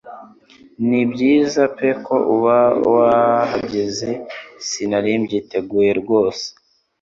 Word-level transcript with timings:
Nibyiza 0.87 1.63
pe 1.75 1.89
kuba 2.05 2.57
wahageze 2.95 4.09
sinari 4.67 5.11
mbyiteguye 5.21 5.91
rwose 6.01 6.45